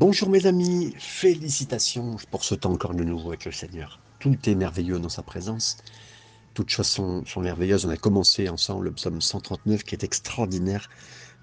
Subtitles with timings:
[0.00, 3.98] Bonjour mes amis, félicitations pour ce temps encore de nouveau avec le Seigneur.
[4.20, 5.78] Tout est merveilleux dans sa présence.
[6.54, 7.84] Toutes choses sont, merveilleuses.
[7.84, 10.88] On a commencé ensemble le psaume 139 qui est extraordinaire.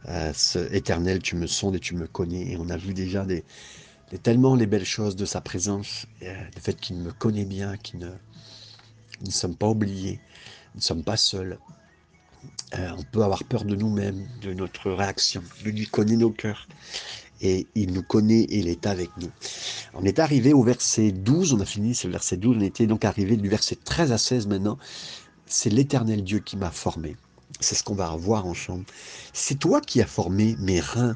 [0.08, 0.32] Euh,
[0.72, 2.52] éternel, tu me sondes et tu me connais.
[2.52, 3.28] Et on a vu déjà
[4.24, 6.06] tellement les belles choses de sa présence.
[6.24, 10.22] Euh, le fait qu'il me connaît bien, qu'il ne, nous ne sommes pas oubliés,
[10.76, 11.60] nous ne sommes pas seuls.
[12.76, 15.44] Euh, on peut avoir peur de nous-mêmes, de notre réaction.
[15.66, 16.70] Lui connaît nos cœurs
[17.42, 19.30] et il nous connaît et il est avec nous.
[19.94, 23.06] On est arrivé au verset 12, on a fini ce verset 12, on était donc
[23.06, 24.78] arrivé du verset 13 à 16 maintenant.
[25.46, 27.16] C'est l'éternel Dieu qui m'a formé.
[27.60, 28.86] C'est ce qu'on va voir ensemble.
[29.34, 31.16] C'est toi qui as formé mes reins,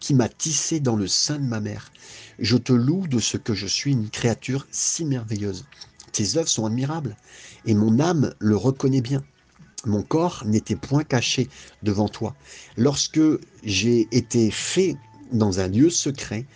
[0.00, 1.92] qui m'a tissé dans le sein de ma mère.
[2.38, 5.66] Je te loue de ce que je suis une créature si merveilleuse.
[6.12, 7.16] Tes œuvres sont admirables,
[7.66, 9.22] et mon âme le reconnaît bien.
[9.84, 11.48] Mon corps n'était point caché
[11.82, 12.34] devant toi.
[12.76, 13.20] Lorsque
[13.62, 14.96] j'ai été fait
[15.32, 16.46] dans un lieu secret,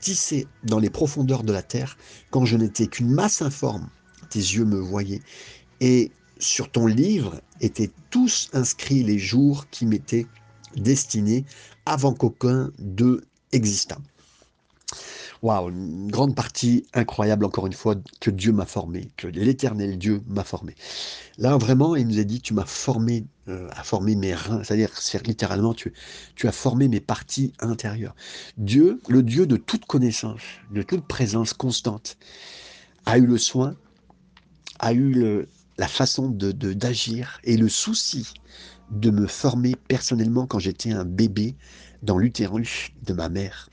[0.00, 1.96] tissé dans les profondeurs de la terre,
[2.30, 3.88] quand je n'étais qu'une masse informe,
[4.30, 5.22] tes yeux me voyaient.
[5.80, 10.26] Et sur ton livre étaient tous inscrits les jours qui m'étaient
[10.76, 11.44] destinés
[11.86, 13.98] avant qu'aucun d'eux existât.
[15.42, 20.22] Waouh, une grande partie incroyable, encore une fois, que Dieu m'a formé, que l'éternel Dieu
[20.28, 20.76] m'a formé.
[21.36, 24.90] Là, vraiment, il nous a dit, tu m'as formé, euh, à former mes reins, c'est-à-dire,
[25.26, 25.92] littéralement, tu,
[26.34, 28.14] tu as formé mes parties intérieures.
[28.56, 32.16] Dieu, le Dieu de toute connaissance, de toute présence constante,
[33.06, 33.76] a eu le soin,
[34.78, 35.46] a eu
[35.78, 38.28] la façon de d'agir et le souci
[38.90, 41.56] de me former personnellement quand j'étais un bébé
[42.02, 43.68] dans l'utérus de ma mère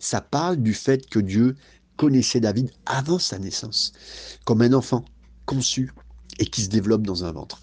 [0.00, 1.56] ça parle du fait que Dieu
[1.96, 3.92] connaissait David avant sa naissance,
[4.44, 5.04] comme un enfant
[5.46, 5.90] conçu
[6.38, 7.60] et qui se développe dans un ventre.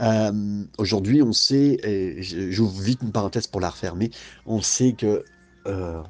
[0.00, 4.10] Euh, aujourd'hui, on sait, et j'ouvre vite une parenthèse pour la refermer,
[4.46, 5.24] on sait que
[5.66, 6.02] euh,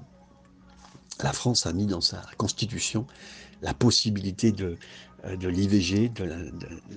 [1.22, 3.06] la France a mis dans sa constitution
[3.62, 4.76] la possibilité de
[5.24, 6.24] de l'IVG, de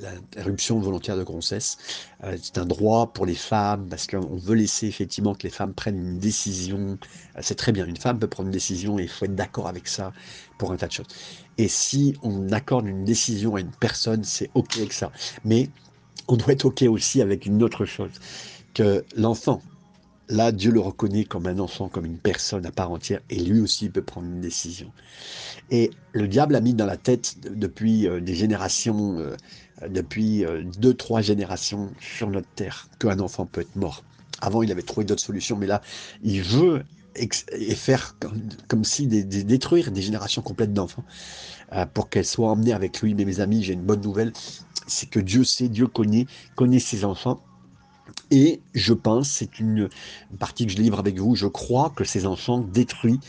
[0.02, 1.78] l'interruption volontaire de grossesse.
[2.24, 5.74] Euh, c'est un droit pour les femmes parce qu'on veut laisser effectivement que les femmes
[5.74, 6.98] prennent une décision.
[7.36, 9.68] Euh, c'est très bien, une femme peut prendre une décision et il faut être d'accord
[9.68, 10.12] avec ça
[10.58, 11.08] pour un tas de choses.
[11.58, 15.12] Et si on accorde une décision à une personne, c'est OK avec ça.
[15.44, 15.70] Mais
[16.28, 18.12] on doit être OK aussi avec une autre chose,
[18.74, 19.62] que l'enfant
[20.28, 23.60] Là, Dieu le reconnaît comme un enfant, comme une personne à part entière, et lui
[23.60, 24.92] aussi peut prendre une décision.
[25.70, 29.36] Et le diable a mis dans la tête depuis euh, des générations, euh,
[29.88, 34.04] depuis euh, deux, trois générations sur notre terre, qu'un enfant peut être mort.
[34.42, 35.82] Avant, il avait trouvé d'autres solutions, mais là,
[36.24, 36.84] il veut
[37.76, 38.18] faire
[38.68, 41.06] comme, si détruire des générations complètes d'enfants
[41.94, 43.16] pour qu'elles soient emmenées avec lui.
[43.16, 44.34] Mais mes amis, j'ai une bonne nouvelle,
[44.88, 47.42] c'est que Dieu sait, Dieu connaît, connaît ses enfants
[48.32, 49.90] et je pense, c'est une
[50.40, 53.20] partie que je livre avec vous, je crois que ces enfants détruits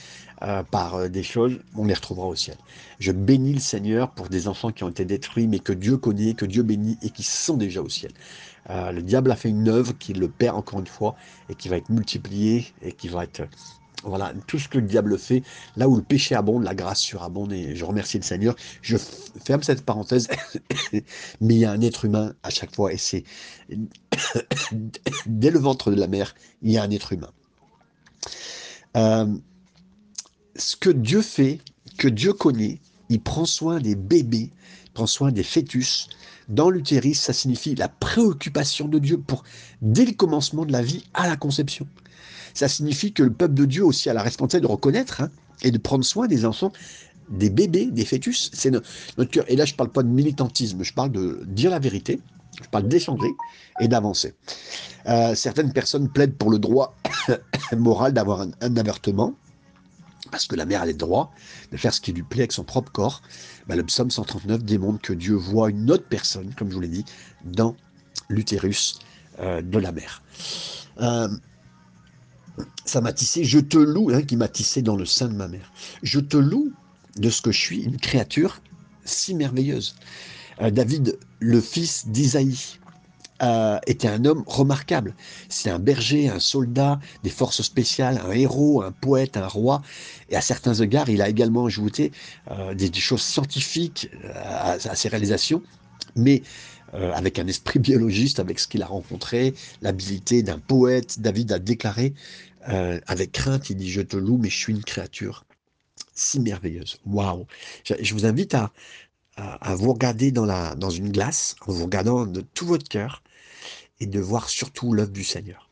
[0.43, 2.57] euh, par euh, des choses, on les retrouvera au ciel.
[2.99, 6.35] Je bénis le Seigneur pour des enfants qui ont été détruits, mais que Dieu connaît,
[6.35, 8.13] que Dieu bénit et qui sont déjà au ciel.
[8.69, 11.15] Euh, le diable a fait une œuvre qui le perd encore une fois
[11.49, 13.49] et qui va être multipliée et qui va être
[14.05, 15.43] voilà, tout ce que le diable fait,
[15.77, 18.55] là où le péché abonde, la grâce surabonde, et je remercie le Seigneur.
[18.83, 18.97] Je
[19.45, 20.29] ferme cette parenthèse,
[21.41, 23.25] mais il y a un être humain à chaque fois, et c'est
[25.27, 27.31] dès le ventre de la mère, il y a un être humain.
[28.97, 29.27] Euh,
[30.57, 31.61] ce que Dieu fait,
[31.99, 34.51] que Dieu connaît, il prend soin des bébés,
[34.85, 36.09] il prend soin des fœtus.
[36.49, 39.43] Dans l'utérus, ça signifie la préoccupation de Dieu pour,
[39.83, 41.89] dès le commencement de la vie à la conception
[42.57, 45.31] ça signifie que le peuple de Dieu aussi a la responsabilité de reconnaître hein,
[45.63, 46.73] et de prendre soin des enfants,
[47.29, 48.51] des bébés, des fœtus.
[48.53, 49.45] C'est notre cœur.
[49.49, 52.21] Et là, je ne parle pas de militantisme, je parle de dire la vérité,
[52.63, 53.29] je parle d'échanger
[53.81, 54.35] et d'avancer.
[55.07, 56.97] Euh, certaines personnes plaident pour le droit
[57.77, 59.35] moral d'avoir un, avertement,
[60.31, 61.33] parce que la mère a le droit
[61.73, 63.23] de faire ce qui lui plaît avec son propre corps.
[63.67, 66.89] Bah, le psaume 139 démontre que Dieu voit une autre personne, comme je vous l'ai
[66.89, 67.05] dit,
[67.45, 67.77] dans
[68.29, 68.99] l'utérus
[69.41, 70.23] euh, de la mère.
[71.01, 71.29] Euh,
[72.85, 75.73] ça m'a tissé, je te loue, qui m'a tissé dans le sein de ma mère.
[76.03, 76.73] Je te loue
[77.17, 78.61] de ce que je suis, une créature
[79.05, 79.95] si merveilleuse.
[80.61, 82.79] Euh, David, le fils d'Isaïe,
[83.43, 85.15] euh, était un homme remarquable.
[85.51, 89.83] C'est un berger, un soldat des forces spéciales, un héros, un poète, un roi.
[90.31, 92.13] Et à certains égards, il a également ajouté
[92.51, 95.63] euh, des, choses scientifiques à, ses réalisations.
[96.15, 96.43] Mais
[97.15, 102.15] avec un esprit biologiste, avec ce qu'il a rencontré, l'habilité d'un poète, David a déclaré
[102.69, 105.45] euh, avec crainte, il dit Je te loue, mais je suis une créature
[106.15, 106.99] si merveilleuse.
[107.07, 107.47] Waouh
[107.85, 108.73] je, vous invite à,
[109.37, 113.23] à, vous regarder dans, la, dans une glace, en vous regardant de tout votre cœur,
[114.01, 115.69] et de voir surtout l'œuvre du Seigneur.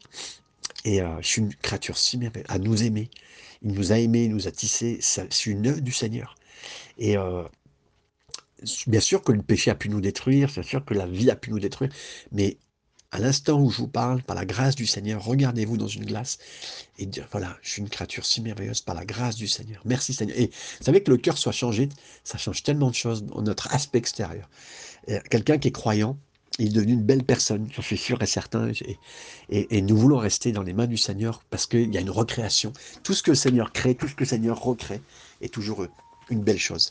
[0.85, 3.11] Et euh, je suis une créature si merveilleuse, à nous aimer.
[3.62, 4.99] il nous a aimés, il nous a tissés.
[5.00, 6.37] C'est une œuvre du Seigneur.
[6.99, 7.43] Et euh,
[8.87, 11.37] bien sûr que le péché a pu nous détruire, bien sûr que la vie a
[11.37, 11.91] pu nous détruire,
[12.33, 12.59] mais
[13.15, 16.39] à l'instant où je vous parle, par la grâce du Seigneur, regardez-vous dans une glace
[16.99, 19.81] et dire, voilà, je suis une créature si merveilleuse par la grâce du Seigneur.
[19.85, 20.37] Merci Seigneur.
[20.37, 21.89] Et vous savez que le cœur soit changé,
[22.25, 24.51] ça change tellement de choses dans notre aspect extérieur.
[25.31, 26.19] Quelqu'un qui est croyant,
[26.59, 28.73] il est devenu une belle personne, j'en suis sûr et certain.
[29.49, 32.11] Et, et, nous voulons rester dans les mains du Seigneur parce qu'il y a une
[32.11, 32.73] recréation.
[33.05, 35.00] Tout ce que le Seigneur crée, tout ce que le Seigneur recrée
[35.41, 35.87] est toujours
[36.31, 36.91] une belle chose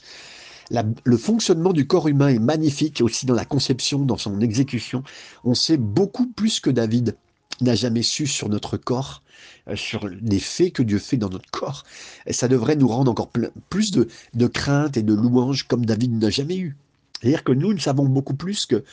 [0.72, 5.04] le fonctionnement du corps humain est magnifique aussi dans la conception, dans son exécution.
[5.44, 7.16] On sait beaucoup plus que David
[7.62, 9.22] n'a jamais su sur notre corps,
[9.68, 11.84] euh, sur les faits que Dieu fait dans notre corps.
[12.26, 13.30] Et ça devrait nous rendre encore
[13.70, 16.76] plus de, crainte et de louange comme David n'a jamais eu.
[17.22, 18.84] C'est-à-dire que nous, nous savons beaucoup plus que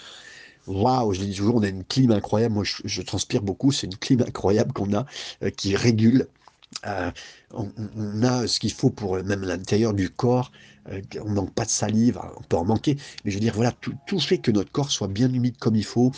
[0.67, 2.55] Waouh, je dis toujours, on a une clim incroyable.
[2.55, 3.73] Moi, je, transpire beaucoup.
[3.73, 5.07] C'est une clim incroyable qu'on a
[5.43, 6.29] euh, qui régule.
[6.87, 7.11] Euh,
[7.53, 10.51] on, a ce qu'il faut pour même l'intérieur du corps.
[10.89, 13.55] Euh, on manque pas de salive, hein, on peut en manquer, mais je veux dire,
[13.55, 16.13] voilà, tout, fait que notre corps soit bien humide comme il faut.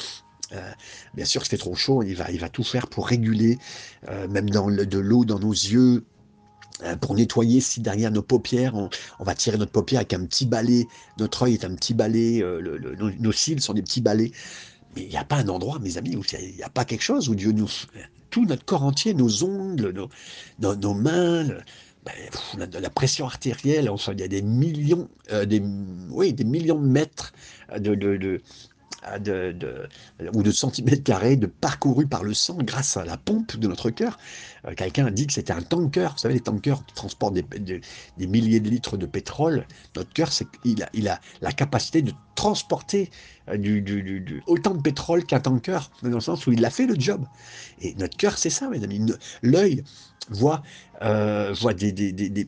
[0.53, 0.71] Euh,
[1.15, 3.59] bien sûr, il fait trop chaud, il va, il va tout faire pour réguler,
[4.09, 6.05] euh, même dans de l'eau dans nos yeux,
[7.01, 8.89] pour nettoyer si derrière nos paupières, on,
[9.21, 12.43] va tirer notre paupière avec un petit balai, notre œil est un petit balai,
[13.21, 14.33] nos, cils sont des petits balais.
[14.95, 17.03] Mais il n'y a pas un endroit, mes amis, où il n'y a, pas quelque
[17.03, 17.69] chose où Dieu nous...
[18.31, 19.93] Tout notre corps entier, nos ongles,
[20.59, 21.49] nos, nos mains,
[22.05, 22.15] ben,
[22.81, 25.63] la, pression artérielle, il y a des millions, euh, des,
[26.09, 27.33] oui, des millions de mètres
[27.79, 28.41] de, de, de,
[29.19, 29.89] de,
[30.35, 33.91] ou de centimètres carrés de parcourus par le sang grâce à la pompe de notre
[33.91, 34.19] cœur.
[34.67, 36.13] Euh, quelqu'un a dit que c'était un tanker.
[36.13, 37.45] Vous savez, les tankers transportent des,
[38.17, 39.67] des, milliers de litres de pétrole.
[39.97, 40.31] Notre cœur,
[40.65, 43.11] il a, il a la capacité de transporter
[43.49, 46.87] euh, du, du, autant de pétrole qu'un tanker, dans le sens où il a fait
[46.87, 47.25] le job.
[47.81, 49.01] Et notre cœur, c'est ça, mes amis.
[49.43, 49.83] L'œil,
[50.31, 50.63] voit,
[51.03, 52.47] euh, des,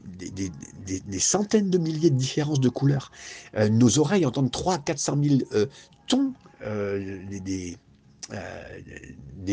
[1.18, 3.10] centaines de milliers de différences de couleurs.
[3.56, 5.66] Euh, nos oreilles entendent 3 400 000 euh,
[6.06, 6.32] tons,
[7.40, 7.76] des,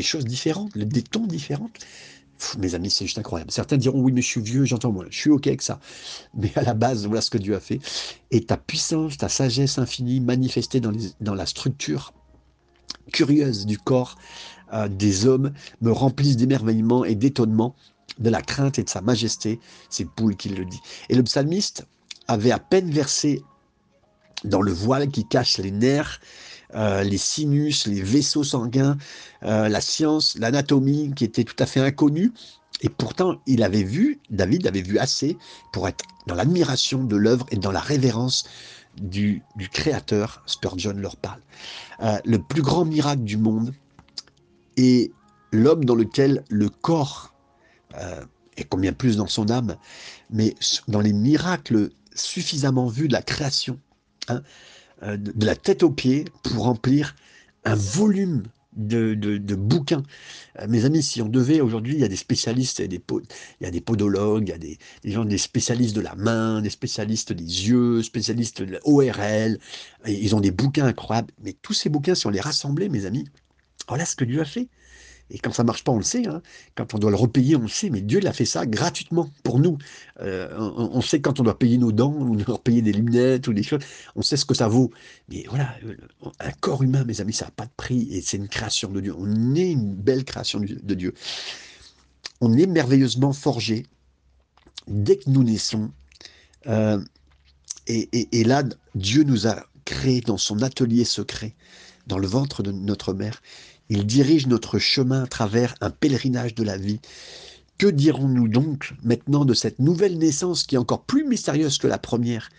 [0.02, 1.28] choses différentes, des tons
[2.58, 3.52] mes amis, c'est juste incroyable.
[3.52, 5.06] Certains diront oui, mais je suis vieux, j'entends moins.
[5.10, 5.80] Je suis OK avec ça.
[6.34, 7.80] Mais à la base, voilà ce que Dieu a fait.
[8.32, 12.14] Et ta puissance, ta sagesse infinie manifestée dans, la structure
[13.12, 14.18] curieuse du corps
[14.90, 15.52] des hommes
[15.82, 17.76] me remplissent d'émerveillement et d'étonnement
[18.20, 19.60] de la crainte et de sa majesté.
[19.90, 20.80] C'est Poule qui le dit.
[21.10, 21.86] Et le psalmiste
[22.28, 23.44] avait à peine versé
[24.44, 26.20] dans le voile qui cache les nerfs,
[26.76, 28.98] euh, les sinus, les vaisseaux sanguins,
[29.44, 32.32] euh, la science, l'anatomie qui était tout à fait inconnue.
[32.82, 35.38] Et pourtant, il avait vu, David avait vu assez
[35.74, 38.46] pour être dans l'admiration de l'œuvre et dans la révérence
[39.00, 40.42] du, Créateur.
[40.46, 41.42] Spurgeon leur parle.
[42.02, 43.74] Euh, le plus grand miracle du monde
[44.78, 45.12] est
[45.52, 47.34] l'homme dans lequel le corps
[48.58, 49.76] et combien plus dans son âme,
[50.30, 50.56] mais
[50.88, 53.80] dans les miracles suffisamment vus de la création,
[54.30, 54.42] hein,
[55.04, 57.16] euh, de la tête aux pieds, pour remplir
[57.64, 58.44] un volume
[58.76, 60.04] de, bouquins.
[60.60, 62.88] Euh, mes amis, si on devait, aujourd'hui, il y a des spécialistes, il y a
[62.88, 63.02] des,
[63.60, 66.62] il y a des podologues, il y a des, gens, des spécialistes de la main,
[66.62, 69.60] des spécialistes des yeux, spécialistes de l'ORL,
[70.08, 73.26] ils ont des bouquins incroyables, mais tous ces bouquins, si on les rassemblait, mes amis,
[73.88, 74.70] voilà ce que Dieu a fait.
[75.32, 76.28] Et quand ça marche pas, on le sait.
[76.28, 76.42] Hein.
[76.76, 77.90] Quand on doit le repayer, on le sait.
[77.90, 79.78] Mais Dieu l'a fait ça gratuitement pour nous.
[80.20, 83.54] Euh, on, sait quand on doit payer nos dents, ou doit payer des lunettes ou
[83.54, 83.82] des choses.
[84.16, 84.92] On sait ce que ça vaut.
[85.30, 85.96] Mais voilà, euh,
[86.40, 88.08] un corps humain, mes amis, ça n'a pas de prix.
[88.12, 89.16] Et c'est une création de Dieu.
[89.18, 91.14] On est une belle création de Dieu.
[92.42, 93.86] On est merveilleusement forgé
[94.88, 95.92] dès que nous naissons.
[96.68, 97.00] Euh,
[97.88, 98.64] et là,
[98.96, 101.56] Dieu nous a créés dans son atelier secret,
[102.08, 103.42] dans le ventre de notre mère.
[103.94, 107.02] Il dirige notre chemin à travers un pèlerinage de la vie.
[107.78, 111.98] Que dirons-nous donc maintenant de cette nouvelle naissance qui est encore plus mystérieuse que la
[111.98, 112.50] première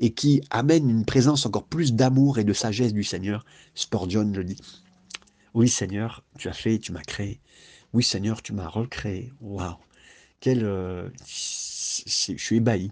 [0.00, 3.44] et qui amène une présence encore plus d'amour et de sagesse du Seigneur?
[3.76, 4.60] Spurgeon le dit.
[5.54, 7.38] Oui Seigneur, tu as fait, tu m'as créé.
[7.92, 9.32] Oui Seigneur, tu m'as recréé.
[9.40, 9.76] Waouh
[10.40, 12.90] Quel, euh, je suis ébahi.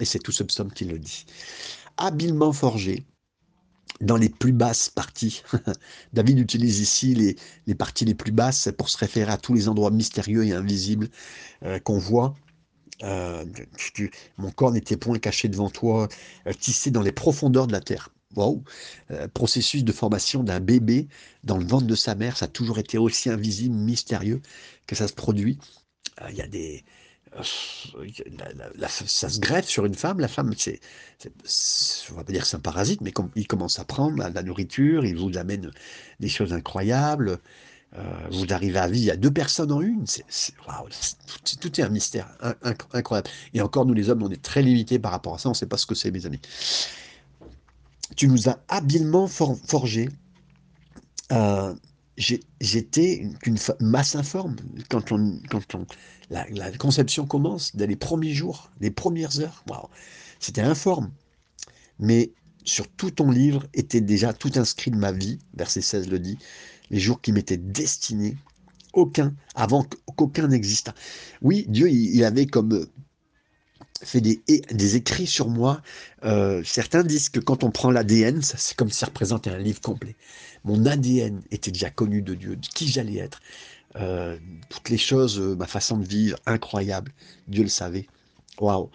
[0.00, 1.26] Et c'est tout ce psaume qui le dit.
[1.98, 3.04] Habilement forgé,
[4.00, 5.42] dans les plus basses parties.
[6.12, 7.36] David utilise ici les,
[7.66, 11.08] les, parties les plus basses pour se référer à tous les endroits mystérieux et invisibles
[11.64, 12.34] euh, qu'on voit.
[13.02, 13.44] Euh,
[14.38, 16.08] mon corps n'était point caché devant toi,
[16.46, 18.10] euh, tissé dans les profondeurs de la terre.
[18.34, 18.64] Wow.
[19.32, 21.08] processus de formation d'un bébé
[21.42, 24.42] dans le ventre de sa mère, ça a toujours été aussi invisible, mystérieux
[24.86, 25.58] que ça se produit.
[26.28, 26.84] Il y a des,
[27.42, 30.20] ça se greffe sur une femme.
[30.20, 30.80] La femme, c'est,
[32.10, 35.16] on va pas dire c'est un parasite, mais il commence à prendre la, nourriture, il
[35.16, 35.70] vous amène
[36.20, 37.38] des choses incroyables.
[37.96, 40.04] Euh, vous arrivez à vivre, a deux personnes en une.
[41.60, 42.28] Tout, est un mystère
[42.92, 43.28] incroyable.
[43.54, 45.48] Et encore, nous les hommes, on est très limités par rapport à ça.
[45.48, 46.40] On ne sait pas ce que c'est, mes amis.
[48.16, 50.08] Tu nous as habilement forgé.
[51.32, 51.74] Euh,
[52.16, 54.56] j'étais une masse informe
[54.88, 55.86] quand on, quand on,
[56.30, 59.64] la, conception commence, dès les premiers jours, les premières heures.
[60.40, 61.10] C'était informe.
[61.98, 62.32] Mais
[62.64, 66.38] sur tout ton livre était déjà tout inscrit de ma vie, verset 16 le dit,
[66.90, 68.36] les jours qui m'étaient destinés,
[68.92, 70.94] aucun, avant qu'aucun n'existât.
[71.42, 72.86] Oui, Dieu, il, avait comme euh,
[74.02, 75.82] fait des, écrits sur moi.
[76.24, 79.80] Euh, certains disent que quand on prend l'ADN, c'est comme si ça représentait un livre
[79.80, 80.16] complet.
[80.64, 83.40] Mon ADN était déjà connu de Dieu, de qui j'allais être.
[83.94, 84.36] Euh,
[84.68, 87.12] toutes les choses, ma façon de vivre, incroyable.
[87.48, 88.06] Dieu le savait.
[88.58, 88.90] Waouh.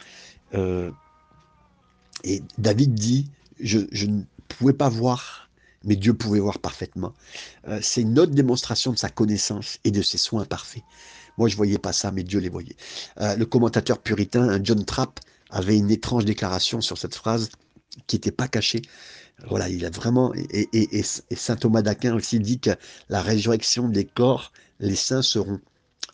[2.24, 3.30] et David dit,
[3.60, 5.50] je, ne pouvais pas voir
[5.84, 7.12] mais Dieu pouvait voir parfaitement.
[7.68, 10.84] Euh, c'est une autre démonstration de sa connaissance et de ses soins parfaits.
[11.38, 12.76] Moi, je voyais pas ça, mais Dieu les voyait.
[13.20, 15.20] Euh, le commentateur puritain, John Trapp,
[15.50, 17.50] avait une étrange déclaration sur cette phrase
[18.08, 18.82] qui n'était pas cachée.
[19.48, 20.34] Voilà, il a vraiment.
[20.36, 22.72] Et saint Thomas d'Aquin aussi dit que
[23.10, 25.60] la résurrection des corps, les saints seront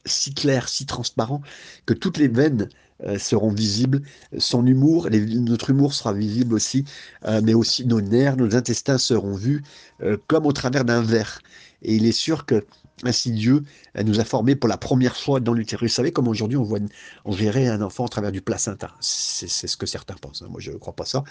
[0.05, 1.41] si clairs, si transparents,
[1.85, 2.69] que toutes les veines
[3.03, 4.01] euh, seront visibles.
[4.37, 6.85] Son humour, notre humour sera visible aussi,
[7.25, 9.63] euh, mais aussi nos nerfs, nos intestins seront vus
[10.01, 11.39] euh, comme au travers d'un verre.
[11.83, 12.65] Et il est sûr que
[13.03, 13.63] ainsi Dieu
[14.03, 15.91] nous a formés pour la première fois dans l'utérus.
[15.91, 16.79] Vous savez comme aujourd'hui on voit,
[17.25, 18.95] on verrait un enfant au travers du placenta.
[18.99, 20.41] C'est ce que certains pensent.
[20.41, 20.47] Hein.
[20.49, 21.23] Moi je ne crois pas ça.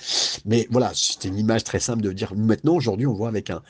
[0.45, 3.63] Mais voilà, c'était une image très simple de dire maintenant aujourd'hui on voit avec un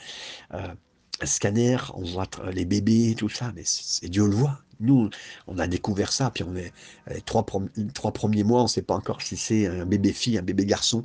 [1.25, 4.59] scanner, on voit les bébés, tout ça, mais c'est Dieu le voit.
[4.81, 5.09] Nous,
[5.47, 6.73] on a découvert ça, puis on est
[7.09, 7.47] les trois,
[7.95, 10.67] trois premiers mois, on ne sait pas encore si c'est un bébé fille, un bébé
[10.67, 11.03] garçon.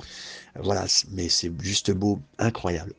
[0.60, 2.92] Voilà, mais c'est juste beau, incroyable.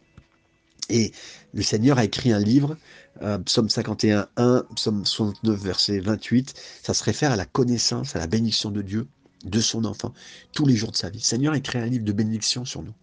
[0.89, 1.11] Et
[1.53, 2.77] le Seigneur a écrit un livre,
[3.21, 6.53] euh, psaume 51, 1, psaume 69, verset 28.
[6.81, 9.07] Ça se réfère à la connaissance, à la bénédiction de Dieu,
[9.45, 10.13] de son enfant,
[10.53, 11.19] tous les jours de sa vie.
[11.19, 12.93] Le Seigneur a écrit un livre de bénédiction sur nous.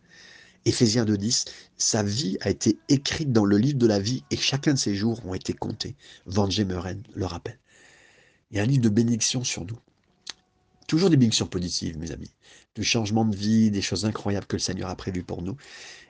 [0.65, 4.75] Éphésiens 2.10, sa vie a été écrite dans le livre de la vie et chacun
[4.75, 5.97] de ses jours ont été comptés.
[6.27, 7.59] Van Gemeren le rappelle.
[8.51, 9.79] Il y a un livre de bénédiction sur nous.
[10.87, 12.33] Toujours des bénédictions positives, mes amis.
[12.75, 15.57] Du changement de vie, des choses incroyables que le Seigneur a prévues pour nous.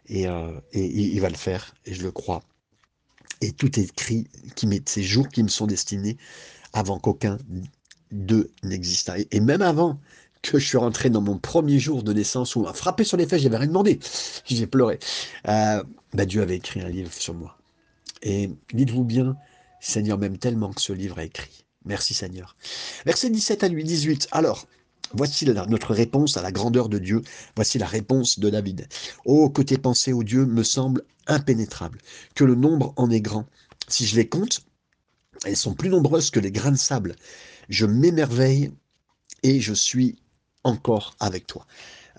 [0.06, 2.42] Et, euh, il va le faire, et je le crois.
[3.42, 4.26] Et tout est écrit,
[4.56, 6.16] qui ces jours qui me sont destinés
[6.72, 7.38] avant qu'aucun
[8.10, 9.16] d'eux n'existât.
[9.30, 10.00] Et, même avant
[10.42, 13.16] que je suis rentré dans mon premier jour de naissance où on m'a frappé sur
[13.16, 13.98] les fesses, j'avais rien demandé,
[14.46, 14.98] j'ai pleuré.
[15.48, 15.82] Euh,
[16.14, 17.58] bah, Dieu avait écrit un livre sur moi.
[18.22, 19.36] Et dites-vous bien,
[19.80, 21.64] Seigneur m'aime tellement que ce livre a écrit.
[21.84, 22.56] Merci Seigneur.
[23.06, 24.28] Verset 17 à lui 18.
[24.32, 24.66] Alors,
[25.14, 27.22] voici notre réponse à la grandeur de Dieu.
[27.56, 28.86] Voici la réponse de David.
[29.24, 31.98] Oh, que tes pensées, ô Dieu, me semblent impénétrables,
[32.34, 33.46] que le nombre en est grand.
[33.88, 34.62] Si je les compte,
[35.46, 37.16] elles sont plus nombreuses que les grains de sable.
[37.70, 38.72] Je m'émerveille
[39.42, 40.16] et je suis
[40.64, 41.66] encore avec toi.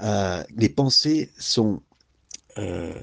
[0.02, 1.82] Euh, les pensées sont...
[2.58, 2.94] Euh,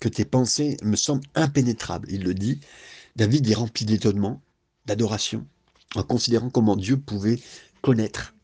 [0.00, 2.10] que tes pensées me semblent impénétrables.
[2.10, 2.60] Il le dit.
[3.14, 4.42] David est rempli d'étonnement,
[4.86, 5.46] d'adoration,
[5.94, 7.38] en considérant comment Dieu pouvait
[7.82, 8.34] connaître,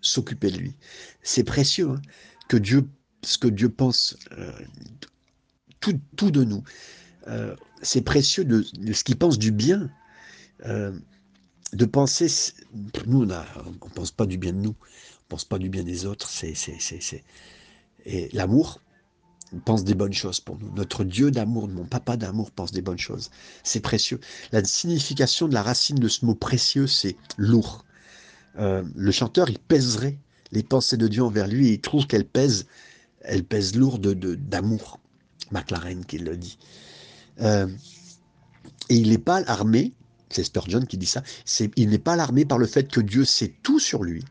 [0.00, 0.76] s'occuper de lui.
[1.22, 2.02] C'est précieux hein,
[2.48, 2.88] que Dieu,
[3.22, 4.52] ce que Dieu pense, euh,
[5.80, 6.64] tout, tout, de nous.
[7.82, 9.88] c'est précieux de, ce qu'il pense du bien
[11.72, 12.28] de penser,
[13.06, 16.06] nous, on ne pense pas du bien de nous, on pense pas du bien des
[16.06, 17.24] autres, c'est, c'est,
[18.04, 18.80] Et l'amour
[19.64, 20.72] pense des bonnes choses pour nous.
[20.74, 23.30] Notre Dieu d'amour, mon papa d'amour pense des bonnes choses.
[23.62, 24.20] C'est précieux.
[24.52, 27.84] La signification de la racine de ce mot précieux, c'est lourd.
[28.58, 30.18] Euh, le chanteur, il pèserait
[30.52, 32.66] les pensées de Dieu envers lui et il trouve qu'elles pèsent,
[33.20, 35.00] elles pèsent lourd de, d'amour.
[35.50, 36.58] McLaren qui le dit.
[37.40, 37.68] Euh,
[38.88, 39.92] et il n'est pas armé
[40.30, 41.22] c'est Spurgeon qui dit ça,
[41.76, 44.24] il n'est pas alarmé par le fait que Dieu sait tout sur lui.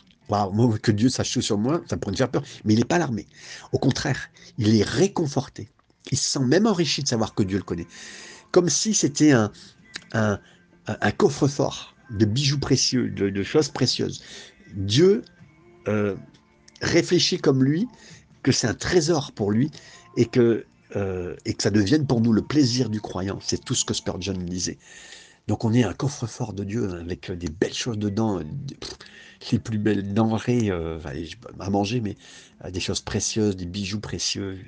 [0.81, 2.95] que Dieu sache tout sur moi, ça pourrait me faire peur, mais il n'est pas
[2.95, 3.27] alarmé.
[3.71, 5.69] Au contraire, il est réconforté.
[6.11, 7.87] Il se sent même enrichi de savoir que Dieu le connaît.
[8.51, 9.51] Comme si c'était un,
[10.13, 14.23] un, coffre-fort de bijoux précieux, de, choses précieuses.
[14.75, 15.23] Dieu
[15.87, 16.15] euh,
[16.81, 17.87] réfléchit comme lui,
[18.43, 19.71] que c'est un trésor pour lui,
[20.17, 23.39] et que, euh, et que ça devienne pour nous le plaisir du croyant.
[23.41, 24.77] C'est tout ce que Spurgeon disait.
[25.47, 28.41] Donc on est un coffre-fort de Dieu hein, avec des belles choses dedans,
[29.51, 30.99] les plus belles denrées euh,
[31.59, 32.15] à manger, mais
[32.63, 34.59] euh, des choses précieuses, des bijoux précieux,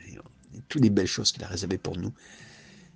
[0.70, 2.14] toutes les belles choses qu'il a réservées pour nous.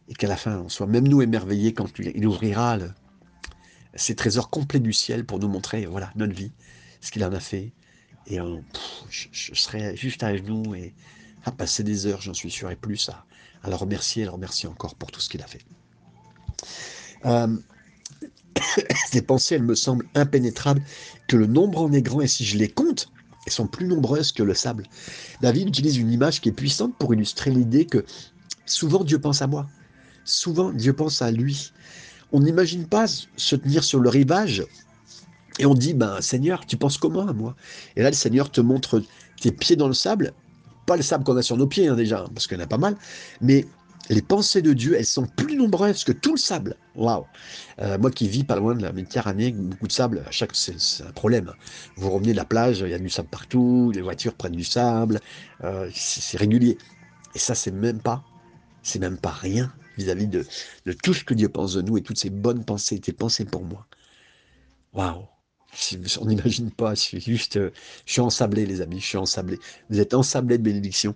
[0.09, 2.77] Et qu'à la fin, on soit même nous émerveillés quand il ouvrira
[3.95, 6.51] ces trésors complets du ciel pour nous montrer voilà notre vie,
[6.99, 7.71] ce qu'il en a fait.
[8.27, 8.37] Et
[9.09, 10.93] je, serai juste à genoux et
[11.45, 13.25] à passer des heures, j'en suis sûr, et plus à,
[13.67, 15.61] le remercier et le remercier encore pour tout ce qu'il a fait.
[17.25, 17.57] Euh,
[19.11, 20.81] ces pensées, elles me semblent impénétrables,
[21.27, 23.11] que le nombre en est grand, et si je les compte,
[23.45, 24.83] elles sont plus nombreuses que le sable.
[25.41, 28.05] David utilise une image qui est puissante pour illustrer l'idée que
[28.65, 29.67] souvent Dieu pense à moi,
[30.23, 31.71] souvent Dieu pense à lui.
[32.31, 34.63] On n'imagine pas se tenir sur le rivage
[35.59, 37.55] et on dit, ben Seigneur, tu penses comment à moi?
[37.95, 39.03] Et là, le Seigneur te montre
[39.41, 40.33] tes pieds dans le sable,
[40.85, 42.67] pas le sable qu'on a sur nos pieds hein, déjà, parce qu'il y en a
[42.67, 42.95] pas mal,
[43.41, 43.65] mais
[44.09, 46.75] les pensées de Dieu, elles sont plus nombreuses que tout le sable.
[46.95, 47.25] Waouh
[47.79, 51.03] euh, Moi qui vis pas loin de la Méditerranée, beaucoup de sable, à chaque c'est
[51.03, 51.53] un problème.
[51.95, 54.63] Vous revenez de la plage, il y a du sable partout, les voitures prennent du
[54.63, 55.19] sable,
[55.63, 56.77] euh, c'est régulier.
[57.35, 58.23] Et ça, c'est même pas,
[58.83, 60.45] c'est même pas rien vis-à-vis de,
[60.85, 63.45] de tout ce que Dieu pense de nous et toutes ces bonnes pensées, tes pensées
[63.45, 63.87] pour moi.
[64.93, 65.25] Waouh
[66.19, 67.71] on n'imagine pas, je suis juste, euh,
[68.05, 69.57] je suis ensablé les amis, je suis ensablé.
[69.89, 71.15] Vous êtes ensablé de bénédiction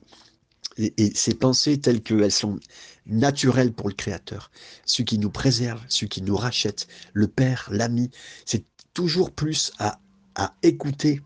[0.77, 2.60] et, ces pensées telles qu'elles sont
[3.08, 4.51] naturelles pour le Créateur,
[4.86, 8.10] celui qui nous préserve, celui qui nous rachète, le Père, l'ami,
[8.46, 8.63] c'est
[8.94, 10.00] toujours plus à,
[10.63, 11.22] écouter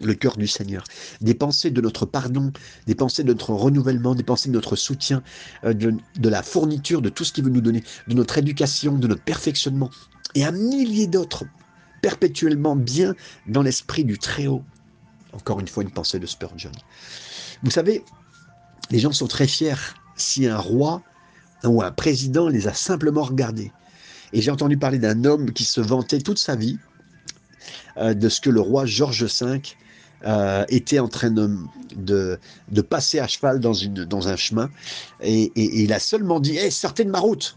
[0.00, 0.84] le cœur du Seigneur.
[1.22, 2.52] Des pensées de notre pardon,
[2.86, 5.22] des pensées de notre renouvellement, des pensées de notre soutien,
[5.64, 8.98] euh, de, de, la fourniture de tout ce qu'il veut nous donner, de notre éducation,
[8.98, 9.90] de notre perfectionnement,
[10.34, 11.44] et un millier d'autres,
[12.02, 13.14] perpétuellement bien
[13.46, 14.62] dans l'esprit du Très-Haut.
[15.32, 16.72] Encore une fois, une pensée de Spurgeon.
[17.62, 18.04] Vous savez,
[18.90, 21.02] les gens sont très fiers si un roi
[21.64, 23.72] ou un président les a simplement regardés.
[24.32, 26.78] Et j'ai entendu parler d'un homme qui se vantait toute sa vie
[27.96, 29.60] euh, de ce que le roi George V
[30.24, 32.38] euh, était en train de,
[32.88, 34.70] passer à cheval dans, un chemin.
[35.22, 37.56] Et, il a seulement dit hey, sortez de ma route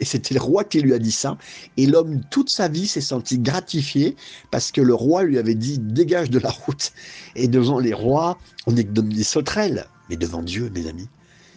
[0.00, 1.38] et c'était le roi qui lui a dit ça.
[1.76, 4.16] Et l'homme, toute sa vie, s'est senti gratifié
[4.50, 6.92] parce que le roi lui avait dit dégage de la route.
[7.36, 11.08] Et devant les rois, on est comme des sauterelles mais devant Dieu, mes amis.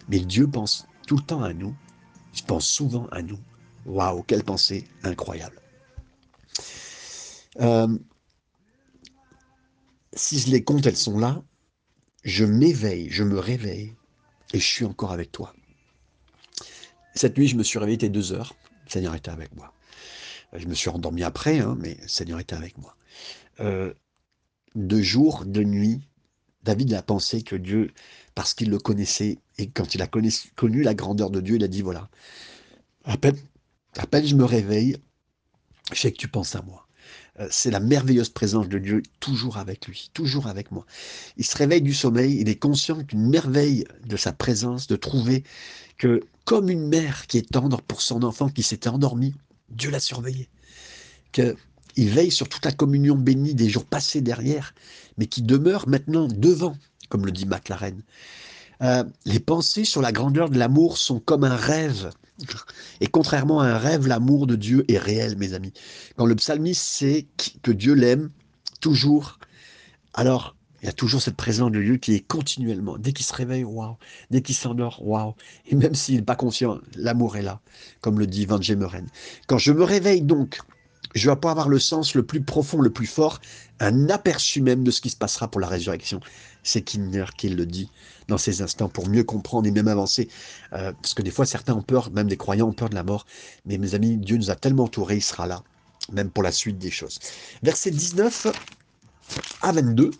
[0.08, 1.74] Mais Dieu pense tout le temps à nous.
[2.34, 3.38] Il pense souvent à nous.
[3.86, 5.60] Waouh, quelle pensée incroyable.
[7.60, 7.98] Euh,
[10.12, 11.42] si je les compte, elles sont là.
[12.24, 13.94] Je m'éveille, je me réveille
[14.52, 15.54] et je suis encore avec toi.
[17.14, 18.54] Cette nuit, je me suis réveillé, il était deux heures.
[18.84, 19.72] Le Seigneur était avec moi.
[20.52, 22.96] Je me suis endormi après, hein, mais le Seigneur était avec moi.
[23.60, 23.92] Euh,
[24.74, 26.00] de jour, de nuit,
[26.68, 27.92] David a pensé que Dieu,
[28.34, 31.66] parce qu'il le connaissait, et quand il a connu, la grandeur de Dieu, il a
[31.66, 32.10] dit, voilà,
[33.06, 33.38] à peine,
[34.26, 34.98] je me réveille,
[35.94, 36.86] je sais que tu penses à moi.
[37.40, 40.84] Euh, c'est la merveilleuse présence de Dieu toujours avec lui, toujours avec moi.
[41.38, 45.44] Il se réveille du sommeil, il est conscient d'une merveille de sa présence, de trouver
[45.96, 49.34] que comme une mère qui est tendre pour son enfant qui s'était endormi,
[49.70, 50.50] Dieu l'a surveillé.
[51.32, 51.56] Que
[51.98, 54.72] il veille sur toute la communion bénie des jours passés derrière,
[55.18, 56.76] mais qui demeure maintenant devant,
[57.08, 58.00] comme le dit MacLaren.
[58.82, 62.10] Euh, les pensées sur la grandeur de l'amour sont comme un rêve.
[63.00, 65.72] Et contrairement à un rêve, l'amour de Dieu est réel, mes amis.
[66.16, 67.26] Quand le psalmiste sait
[67.62, 68.30] que Dieu l'aime
[68.80, 69.40] toujours,
[70.14, 72.96] alors il y a toujours cette présence de Dieu qui est continuellement.
[72.96, 73.96] Dès qu'il se réveille, waouh.
[74.30, 75.34] Dès qu'il s'endort, waouh.
[75.66, 77.60] Et même s'il n'est pas conscient, l'amour est là,
[78.00, 79.08] comme le dit Van Gemeren.
[79.48, 80.60] Quand je me réveille donc
[81.14, 83.40] je vais pas avoir le sens le plus profond, le plus fort,
[83.80, 86.20] un aperçu même de ce qui se passera pour la résurrection.
[86.62, 87.90] C'est Kinner qui le dit
[88.28, 90.28] dans ces instants pour mieux comprendre et même avancer.
[90.72, 93.04] Euh, parce que des fois, certains ont peur, même des croyants ont peur de la
[93.04, 93.26] mort.
[93.64, 95.62] Mais mes amis, Dieu nous a tellement entourés, il sera là,
[96.12, 97.18] même pour la suite des choses.
[97.62, 98.48] Verset 19
[99.62, 100.10] à 22.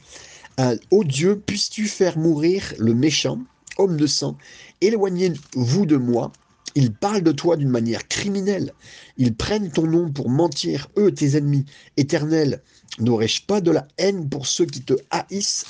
[0.61, 3.38] Euh, ô Dieu, puisses-tu faire mourir le méchant,
[3.77, 4.37] homme de sang,
[4.81, 6.33] éloignez-vous de moi,
[6.78, 8.72] ils parlent de toi d'une manière criminelle.
[9.16, 11.64] Ils prennent ton nom pour mentir, eux, tes ennemis.
[11.96, 12.62] Éternel,
[13.00, 15.64] n'aurais-je pas de la haine pour ceux qui te haïssent?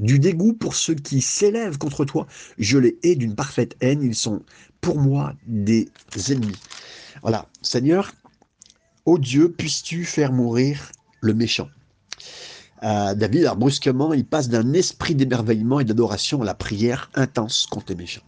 [0.00, 2.26] Du dégoût pour ceux qui s'élèvent contre toi.
[2.58, 4.02] Je les hais d'une parfaite haine.
[4.02, 4.42] Ils sont
[4.80, 5.88] pour moi des
[6.30, 6.58] ennemis.
[7.22, 8.10] Voilà, Seigneur,
[9.04, 11.68] ô Dieu, puisses-tu faire mourir le méchant?
[12.82, 17.86] Euh, David, brusquement, il passe d'un esprit d'émerveillement et d'adoration à la prière intense contre
[17.90, 18.26] les méchants.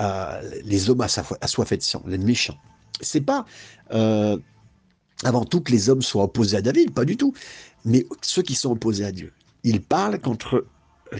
[0.00, 2.58] Euh, les hommes assoiffés de sang, les méchants.
[3.00, 3.44] C'est pas
[3.92, 4.38] euh,
[5.24, 7.34] avant tout que les hommes soient opposés à David, pas du tout,
[7.84, 9.32] mais ceux qui sont opposés à Dieu.
[9.64, 10.66] Ils parlent contre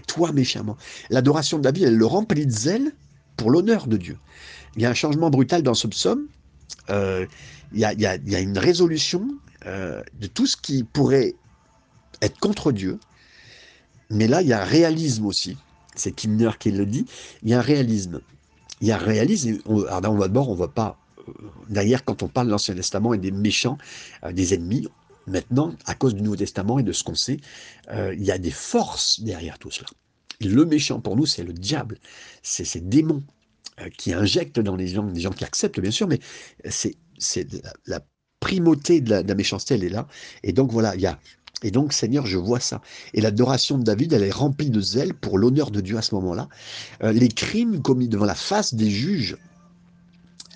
[0.07, 0.77] toi méchamment.
[1.09, 2.93] L'adoration de David, elle le remplit de zèle
[3.35, 4.17] pour l'honneur de Dieu.
[4.75, 6.27] Il y a un changement brutal dans ce psaume.
[6.89, 7.25] Euh,
[7.73, 9.27] il, y a, une résolution
[9.65, 11.35] de tout ce qui pourrait
[12.21, 12.97] être contre Dieu.
[14.09, 15.57] Mais là, il y a un réalisme aussi.
[15.95, 17.05] C'est Kimner qui le dit.
[17.43, 18.21] Il y a un réalisme
[18.81, 19.59] il y a réalisme.
[19.89, 20.97] Alors on va d'abord, on ne voit pas.
[21.27, 21.33] Euh,
[21.69, 23.77] derrière, quand on parle de l'Ancien Testament et des méchants,
[24.23, 24.87] euh, des ennemis,
[25.27, 27.37] maintenant, à cause du Nouveau Testament et de ce qu'on sait,
[27.91, 29.89] euh, il y a des forces derrière tout cela.
[30.41, 31.97] Le méchant pour nous, c'est le diable,
[32.41, 33.23] c'est ces démons.
[33.97, 36.19] qui injecte dans les gens, des gens qui acceptent bien sûr, mais
[36.65, 36.97] c'est
[37.85, 38.01] la,
[38.41, 40.05] primauté de la, méchanceté, elle est là.
[40.43, 41.17] Et donc voilà, il y a
[41.63, 42.81] et donc, Seigneur, je vois ça.
[43.13, 46.15] Et l'adoration de David, elle est remplie de zèle pour l'honneur de Dieu à ce
[46.15, 46.47] moment-là.
[47.03, 49.37] Euh, les crimes commis devant la face des juges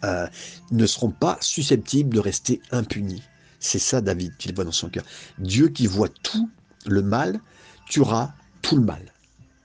[0.03, 0.27] euh,
[0.71, 3.23] ne seront pas susceptibles de rester impunis.
[3.59, 5.03] C'est ça, David, qu'il voit dans son cœur.
[5.39, 6.49] Dieu qui voit tout
[6.85, 7.39] le mal
[7.89, 9.13] tuera tout le mal.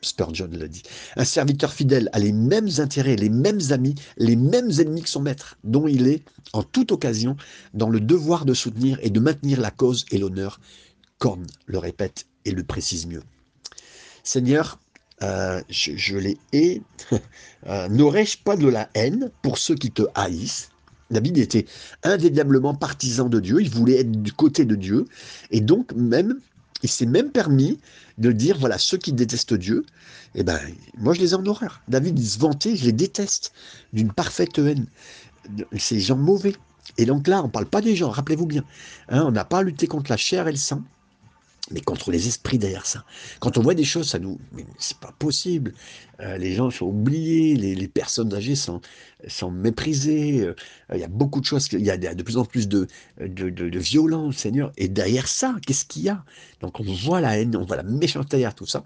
[0.00, 0.82] Spurgeon le dit.
[1.16, 5.20] Un serviteur fidèle a les mêmes intérêts, les mêmes amis, les mêmes ennemis que son
[5.20, 7.36] maître, dont il est, en toute occasion,
[7.74, 10.60] dans le devoir de soutenir et de maintenir la cause et l'honneur.
[11.18, 13.22] Korn le répète et le précise mieux.
[14.22, 14.78] Seigneur,
[15.22, 16.82] euh, je, les hais.
[17.66, 20.70] Euh, n'aurais-je pas de la haine pour ceux qui te haïssent?
[21.10, 21.64] David était
[22.02, 25.06] indéniablement partisan de Dieu, il voulait être du côté de Dieu,
[25.50, 26.38] et donc même,
[26.82, 27.80] il s'est même permis
[28.18, 29.86] de dire, voilà, ceux qui détestent Dieu,
[30.34, 30.60] eh ben,
[30.98, 31.80] moi je les ai en horreur.
[31.88, 33.52] David, se vantait, je les déteste,
[33.94, 34.86] d'une parfaite haine.
[35.78, 36.54] Ces gens mauvais.
[36.98, 38.64] Et donc là, on ne parle pas des gens, rappelez-vous bien.
[39.08, 40.82] Hein, on n'a pas à lutter contre la chair et le sang,
[41.70, 43.04] mais contre les esprits derrière ça.
[43.40, 45.74] Quand on voit des choses, ça nous, mais c'est pas possible.
[46.20, 48.80] Euh, les gens sont oubliés, les, personnes âgées sont,
[49.26, 50.40] sont méprisées.
[50.42, 50.54] Euh,
[50.94, 52.86] il y a beaucoup de choses, il y a de plus en plus de,
[53.20, 54.72] de, violence, Seigneur.
[54.76, 56.24] Et derrière ça, qu'est-ce qu'il y a?
[56.60, 58.84] Donc on voit la haine, on voit la méchanceté derrière tout ça,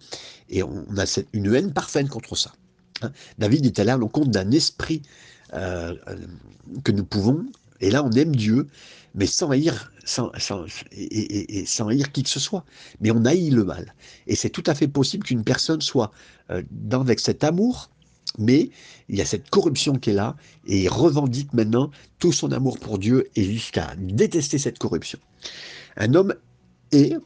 [0.48, 2.52] et on, a cette, une haine parfaite contre ça.
[3.02, 3.12] Hein?
[3.38, 5.02] David est allé à l'encontre d'un esprit
[5.54, 5.94] euh,
[6.84, 7.46] que nous pouvons,
[7.80, 8.68] et là on aime Dieu,
[9.14, 10.30] mais sans haïr, sans,
[10.92, 12.64] et, sans haïr qui que ce soit.
[13.00, 13.94] Mais on haït le mal.
[14.26, 16.12] Et c'est tout à fait possible qu'une personne soit
[16.50, 17.90] euh, dans, avec cet amour,
[18.38, 18.70] mais
[19.08, 22.78] il y a cette corruption qui est là, et il revendique maintenant tout son amour
[22.78, 25.18] pour Dieu et jusqu'à détester cette corruption.
[25.96, 26.34] Un homme
[26.92, 27.16] est,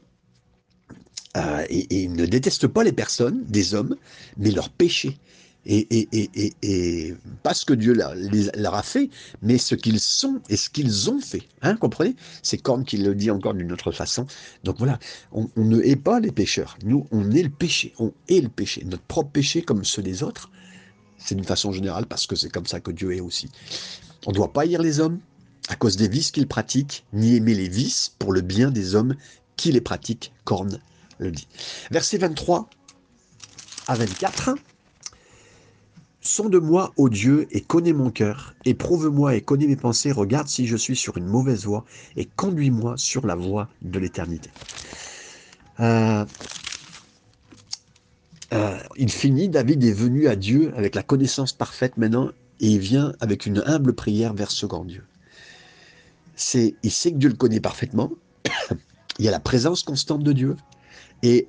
[1.37, 3.96] euh, et, et, ne déteste pas les personnes, des hommes,
[4.37, 5.18] mais leurs péchés
[5.67, 9.11] et, pas ce que Dieu leur, a fait,
[9.43, 11.43] mais ce qu'ils sont et ce qu'ils ont fait.
[11.63, 12.17] Hein, comprenez?
[12.43, 14.27] C'est Corne qui le dit encore d'une autre façon.
[14.65, 14.99] Donc voilà,
[15.33, 16.79] on, ne hait pas les pécheurs.
[16.85, 17.95] Nous, on est le péché.
[17.99, 18.85] On est le péché.
[18.85, 20.51] Notre propre péché, comme ceux des autres,
[21.19, 23.49] c'est d'une façon générale parce que c'est comme ça que Dieu est aussi.
[24.27, 25.21] On ne doit pas haïr les hommes
[25.69, 29.17] à cause des vices qu'ils pratiquent, ni aimer les vices pour le bien des hommes
[29.57, 30.33] qui les pratiquent.
[30.45, 30.79] Corne
[31.19, 31.49] le dit.
[31.91, 32.69] Verset 23
[33.89, 34.51] à 24.
[36.27, 38.57] Sonde-moi, ô Dieu, et connais mon cœur.
[38.65, 40.11] Éprouve-moi et connais mes pensées.
[40.11, 41.85] Regarde si je suis sur une mauvaise voie
[42.17, 44.51] et conduis-moi sur la voie de l'éternité.
[45.79, 46.25] Euh,
[48.53, 52.81] euh, il finit, David est venu à Dieu avec la connaissance parfaite maintenant et il
[52.81, 55.05] vient avec une humble prière vers ce grand Dieu.
[56.35, 58.11] C'est, il sait que Dieu le connaît parfaitement.
[59.21, 60.57] il y a la présence constante de Dieu
[61.23, 61.47] et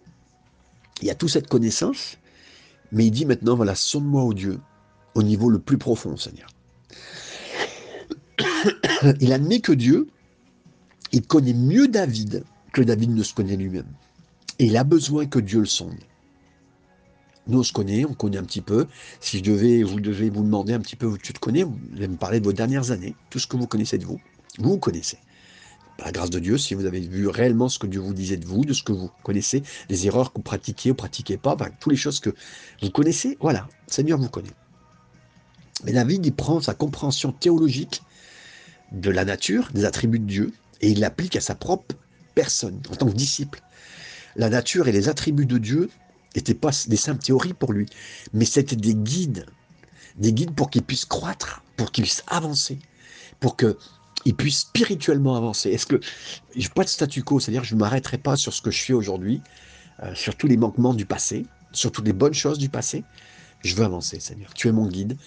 [1.01, 2.19] il y a toute cette connaissance
[2.91, 4.59] mais il dit maintenant, voilà, sonde-moi au Dieu,
[5.15, 6.49] au niveau le plus profond, Seigneur.
[9.19, 10.07] il admet que Dieu,
[11.11, 13.87] il connaît mieux David que David ne se connaît lui-même.
[14.59, 15.97] Et il a besoin que Dieu le sonde.
[17.47, 18.87] Nous, on se connaît, on connaît un petit peu.
[19.21, 22.07] Si je devais, vous devez vous demander un petit peu, tu te connais, vous allez
[22.07, 24.19] me parler de vos dernières années, tout ce que vous connaissez de vous.
[24.59, 25.17] Vous, vous connaissez
[25.97, 28.37] par la grâce de Dieu, si vous avez vu réellement ce que Dieu vous disait
[28.37, 31.55] de vous, de ce que vous connaissez, les erreurs que vous pratiquez ou pratiquez pas,
[31.79, 32.33] toutes les choses que
[32.81, 34.53] vous connaissez, voilà, Seigneur vous connaît.
[35.83, 38.01] Mais David, il prend sa compréhension théologique
[38.91, 41.95] de la nature, des attributs de Dieu, et il l'applique à sa propre
[42.35, 43.61] personne, en tant que disciple.
[44.35, 45.89] La nature et les attributs de Dieu
[46.35, 47.87] n'étaient pas des simples théories pour lui,
[48.33, 49.45] mais c'était des guides,
[50.17, 52.79] des guides pour qu'il puisse croître, pour qu'il puisse avancer,
[53.39, 53.77] pour que
[54.25, 55.69] il puisse spirituellement avancer.
[55.69, 55.99] Est-ce que
[56.55, 58.93] je pas de statu quo, c'est-à-dire je ne m'arrêterai pas sur ce que je fais
[58.93, 59.41] aujourd'hui,
[60.03, 63.03] euh, sur tous les manquements du passé, sur toutes les bonnes choses du passé.
[63.63, 64.53] Je veux avancer, Seigneur.
[64.53, 65.17] Tu es mon guide,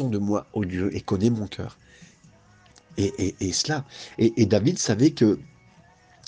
[0.00, 1.78] de moi, ô Dieu, et connais mon cœur.
[2.98, 3.86] Et, cela.
[4.18, 5.38] Et, David savait que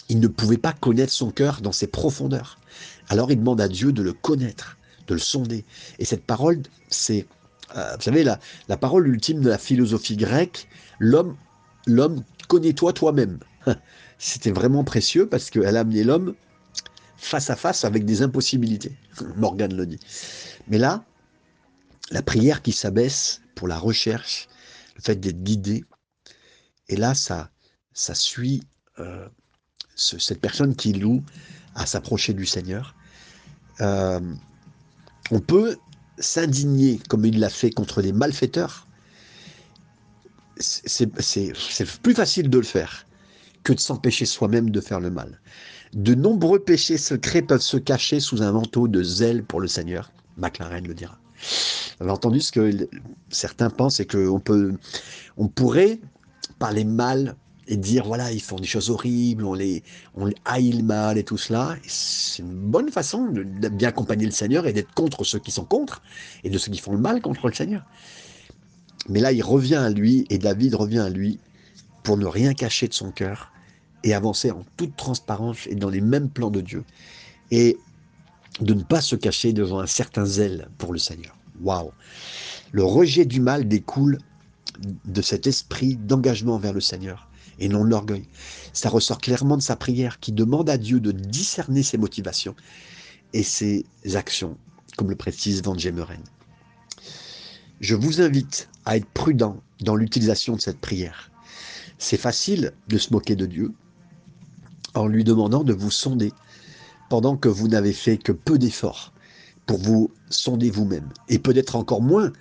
[0.09, 2.59] il ne pouvait pas connaître son cœur dans ses profondeurs.
[3.09, 5.65] Alors il demande à Dieu de le connaître, de le sonder.
[5.99, 7.27] Et cette parole, c'est,
[7.77, 10.67] euh, vous savez, la, la parole ultime de la philosophie grecque,
[10.99, 11.37] l'homme
[11.87, 13.39] l'homme, connais-toi toi-même.
[14.19, 16.35] C'était vraiment précieux parce qu'elle a amené l'homme
[17.17, 18.97] face à face avec des impossibilités.
[19.37, 20.01] Morgane le dit.
[20.69, 21.05] Mais là,
[22.11, 24.49] la prière qui s'abaisse pour la recherche,
[24.97, 25.85] le fait d'être guidé,
[26.89, 27.51] et là, ça,
[27.93, 28.63] ça suit
[28.99, 29.29] euh,
[29.97, 31.23] cette personne qui loue
[31.75, 32.95] à s'approcher du Seigneur.
[33.81, 34.21] Euh,
[35.31, 35.77] on peut
[36.19, 38.87] s'indigner, comme il l'a fait contre les malfaiteurs,
[40.59, 43.07] c'est plus facile de le faire
[43.65, 45.41] que de s'empêcher soi-même de faire le mal.
[45.93, 50.11] De nombreux péchés secrets peuvent se cacher sous un manteau de zèle pour le Seigneur,
[50.37, 51.19] McLaren le dira.
[52.01, 52.89] Avez entendu ce que
[53.31, 54.75] certains pensent, c'est qu'on peut,
[55.37, 56.01] on pourrait
[56.59, 57.37] parler mal
[57.69, 59.83] et dire voilà, ils font des choses horribles, on les,
[60.15, 61.77] on le mal et tout cela.
[61.87, 65.65] C'est une bonne façon de, bien accompagner le Seigneur et d'être contre ceux qui sont
[65.65, 66.03] contre
[66.45, 67.85] et de ceux qui font le mal contre le Seigneur.
[69.09, 71.39] Mais là, il revient à lui et David revient à lui
[72.03, 73.53] pour ne rien cacher de son cœur
[74.05, 76.85] et avancer en toute transparence et dans les mêmes plans de Dieu.
[77.51, 77.79] Et
[78.61, 81.37] de ne pas se cacher devant un certain zèle pour le Seigneur.
[81.63, 81.91] Waouh
[82.73, 84.19] Le rejet du mal découle
[85.05, 88.25] de cet esprit d'engagement vers le Seigneur et non l'orgueil.
[88.73, 92.55] Ça ressort clairement de sa prière qui demande à Dieu de discerner ses motivations
[93.33, 93.85] et ses
[94.15, 94.57] actions,
[94.97, 96.23] comme le précise Van Gemeren.
[97.83, 101.33] Je vous invite à être prudent dans l'utilisation de cette prière.
[101.99, 103.73] C'est facile de se moquer de Dieu
[104.95, 106.33] en lui demandant de vous sonder
[107.11, 109.13] pendant que vous n'avez fait que peu d'efforts
[109.67, 112.33] pour vous sonder vous-même et peut-être encore moins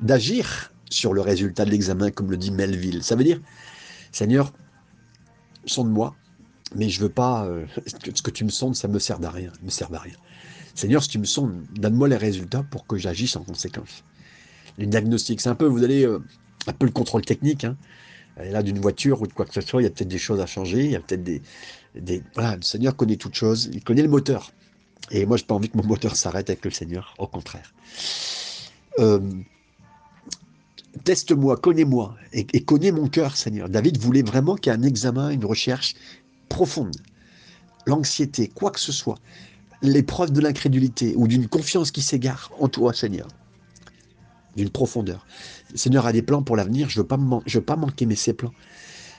[0.00, 3.02] d'agir sur le résultat de l'examen comme le dit Melville.
[3.02, 3.40] Ça veut dire,
[4.12, 4.52] Seigneur,
[5.66, 6.14] sonde-moi,
[6.76, 7.66] mais je veux pas euh,
[8.14, 10.14] ce que tu me sondes, ça me sert à rien, me sert à rien.
[10.76, 14.04] Seigneur, si tu me sondes, donne-moi les résultats pour que j'agisse en conséquence.
[14.78, 16.18] Les diagnostics, c'est un peu, vous allez euh,
[16.66, 17.64] un peu le contrôle technique.
[17.64, 17.76] Hein.
[18.36, 20.40] Là, d'une voiture ou de quoi que ce soit, il y a peut-être des choses
[20.40, 24.02] à changer, il y a peut-être des, Voilà, le Seigneur connaît toutes choses, il connaît
[24.02, 24.50] le moteur.
[25.12, 27.72] Et moi, je n'ai pas envie que mon moteur s'arrête avec le Seigneur, au contraire.
[28.98, 29.20] Euh,
[31.02, 33.68] Teste-moi, connais-moi et, connais mon cœur, Seigneur.
[33.68, 35.94] David voulait vraiment qu'il y ait un examen, une recherche
[36.48, 36.96] profonde.
[37.86, 39.18] L'anxiété, quoi que ce soit,
[39.82, 43.28] l'épreuve de l'incrédulité ou d'une confiance qui s'égare en toi, Seigneur.
[44.56, 45.26] D'une profondeur.
[45.74, 48.52] Seigneur a des plans pour l'avenir, je ne veux, pas manquer mes ces plans.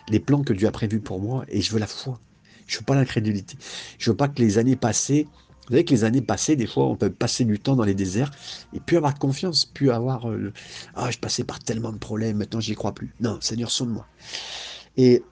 [0.10, 2.19] Les plans que Dieu a prévus pour moi, et je veux la foi.
[2.67, 3.58] Je veux pas l'incrédulité.
[3.98, 5.28] Je veux pas que les années passées
[5.65, 7.95] vous savez que les années passées, des fois, on peut passer du temps dans les
[7.95, 8.30] déserts
[8.74, 10.54] et puis avoir confiance, puis avoir euh,
[10.93, 13.15] ah je passais par tellement de problèmes, maintenant j'y crois plus.
[13.19, 14.06] Non, Seigneur, sonne-moi.
[14.95, 15.24] Et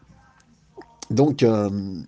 [1.11, 2.01] donc euh,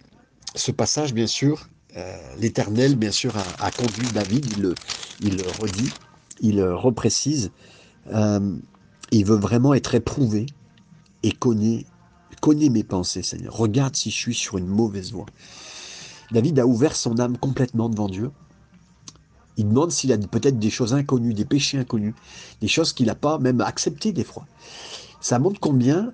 [0.55, 4.45] ce passage, bien sûr, euh, l'Éternel, bien sûr, a, conduit David.
[4.57, 4.75] Il le,
[5.21, 5.93] il le redit,
[6.39, 6.73] il le
[8.05, 8.61] reprécise.
[9.11, 10.45] il veut vraiment être éprouvé
[11.23, 11.85] et connaît,
[12.41, 13.55] connaît mes pensées, Seigneur.
[13.55, 15.25] Regarde si je suis sur une mauvaise voie.
[16.31, 18.31] David a ouvert son âme complètement devant Dieu.
[19.57, 22.13] Il demande s'il a peut-être des choses inconnues, des péchés inconnus,
[22.61, 24.45] des choses qu'il n'a pas même acceptées des fois.
[25.21, 26.13] Ça montre combien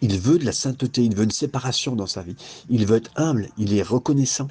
[0.00, 2.36] il veut de la sainteté, il veut une séparation dans sa vie.
[2.68, 4.48] Il veut être humble, il est reconnaissant.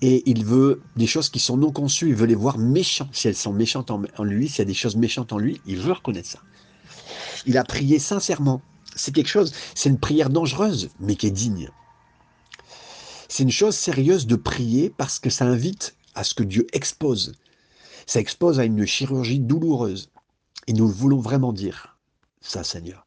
[0.00, 3.08] Et il veut des choses qui sont non conçues, il veut les voir méchants.
[3.12, 5.78] Si elles sont méchantes en, lui, s'il y a des choses méchantes en lui, il
[5.78, 6.40] veut reconnaître ça.
[7.46, 8.62] Il a prié sincèrement.
[8.94, 11.70] C'est quelque chose, c'est une prière dangereuse, mais qui est digne.
[13.28, 17.34] C'est une chose sérieuse de prier parce que ça invite à ce que Dieu expose.
[18.06, 20.10] Ça expose à une chirurgie douloureuse.
[20.66, 21.98] Et nous voulons vraiment dire
[22.40, 23.06] ça, Seigneur.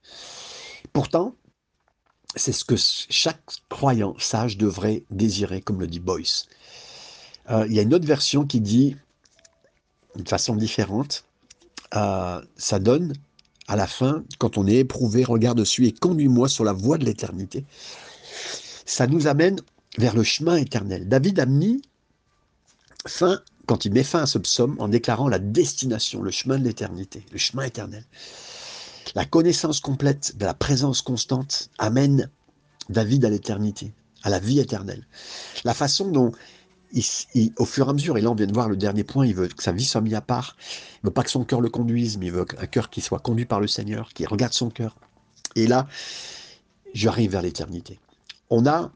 [0.94, 1.36] Pourtant,
[2.36, 6.48] c'est ce que chaque croyant sage devrait désirer, comme le dit Boyce.
[7.50, 8.96] Euh, il y a une autre version qui dit,
[10.16, 11.26] d'une façon différente,
[11.96, 13.14] euh, ça donne
[13.68, 17.06] à la fin, quand on est éprouvé, regarde dessus et conduis-moi sur la voie de
[17.06, 17.66] l'éternité.
[18.86, 19.60] Ça nous amène
[19.98, 21.08] vers le chemin éternel.
[21.08, 21.82] David a mis
[23.08, 26.64] fin, quand il met fin à ce psaume, en déclarant la destination, le chemin de
[26.64, 28.06] l'éternité, le chemin éternel.
[29.16, 32.30] La connaissance complète de la présence constante amène
[32.90, 35.06] David à l'éternité, à la vie éternelle.
[35.64, 36.32] La façon dont,
[37.58, 39.36] au fur et à mesure, et là on vient de voir le dernier point, il
[39.36, 40.56] veut que sa vie soit mise à part,
[41.04, 43.20] il veut pas que son cœur le conduise, mais il veut un cœur qui soit
[43.20, 44.96] conduit par le Seigneur, qui regarde son cœur.
[45.56, 45.88] Et là,
[46.94, 48.00] j'arrive vers l'éternité.
[48.50, 48.92] On a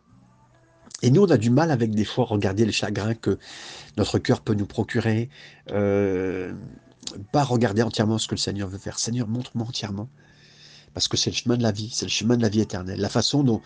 [1.01, 3.37] et nous, on a du mal avec des fois regarder les chagrins que
[3.97, 5.29] notre cœur peut nous procurer,
[5.71, 6.53] euh,
[7.31, 8.99] pas regarder entièrement ce que le Seigneur veut faire.
[8.99, 10.09] Seigneur, montre-moi entièrement,
[10.93, 12.99] parce que c'est le chemin de la vie, c'est le chemin de la vie éternelle.
[12.99, 13.61] La façon dont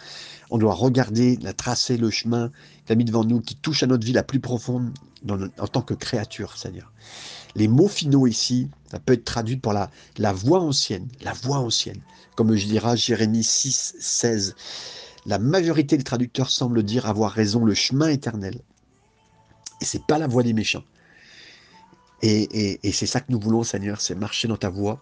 [0.50, 2.52] on doit regarder, la tracer, le chemin
[2.86, 4.92] qu'il a mis devant nous, qui touche à notre vie la plus profonde
[5.30, 6.92] en tant que créature, Seigneur.
[7.56, 11.58] Les mots finaux ici, ça peut être traduit par la, la voix ancienne, la voix
[11.58, 12.02] ancienne,
[12.36, 14.56] comme je dirais Jérémie 6, 16.
[15.26, 18.62] La majorité des traducteurs semblent dire avoir raison, le chemin éternel.
[19.82, 20.84] Et c'est pas la voie des méchants.
[22.22, 25.02] Et, c'est ça que nous voulons, Seigneur, c'est marcher dans ta voie,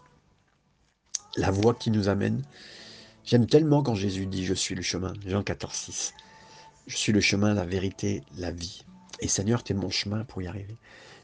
[1.36, 2.43] la voie qui nous amène.
[3.25, 6.13] J'aime tellement quand Jésus dit Je suis le chemin, Jean 14, 6.
[6.88, 8.84] Je suis le chemin, la vérité, la vie.
[9.19, 10.77] Et Seigneur, tu es mon chemin pour y arriver.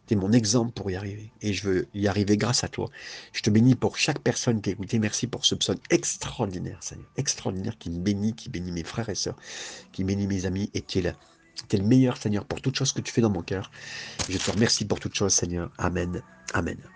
[0.08, 1.32] Tu es mon exemple pour y arriver.
[1.41, 2.89] Et je veux y arriver grâce à toi.
[3.32, 4.99] Je te bénis pour chaque personne qui a écouté.
[4.99, 7.08] Merci pour ce psaume extraordinaire, Seigneur.
[7.15, 9.38] Extraordinaire qui me bénit, qui bénit mes frères et sœurs,
[9.93, 10.69] qui bénit mes amis.
[10.73, 11.13] Et tu es
[11.70, 13.72] Tu es le meilleur, Seigneur, pour toutes choses que tu fais dans mon cœur.
[14.28, 15.72] Je te remercie pour toutes choses, Seigneur.
[15.78, 16.24] Amen.
[16.54, 16.92] Amen.